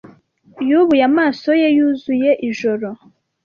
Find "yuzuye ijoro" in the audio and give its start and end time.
1.77-2.89